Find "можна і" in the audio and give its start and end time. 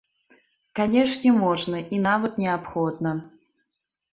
1.43-1.99